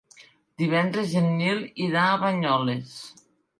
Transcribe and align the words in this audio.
Divendres 0.61 1.13
en 1.19 1.29
Nil 1.43 1.63
irà 1.89 2.07
a 2.15 2.19
Banyoles. 2.25 2.99